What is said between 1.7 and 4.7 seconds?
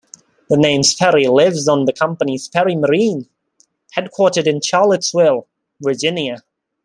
in the company Sperry Marine, headquartered in